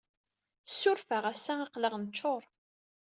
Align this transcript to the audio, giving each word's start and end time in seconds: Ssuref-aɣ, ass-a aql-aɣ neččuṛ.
Ssuref-aɣ, 0.71 1.23
ass-a 1.31 1.53
aql-aɣ 1.63 1.93
neččuṛ. 1.97 2.43